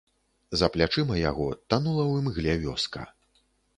За 0.61 0.69
плячыма 0.75 1.19
яго 1.31 1.45
танула 1.73 2.03
ў 2.07 2.13
імгле 2.25 2.53
вёска. 2.65 3.07